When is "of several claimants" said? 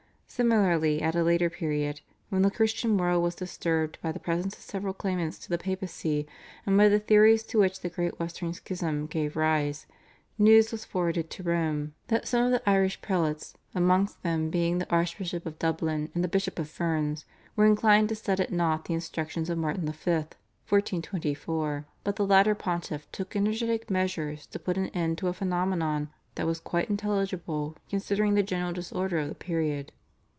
4.55-5.37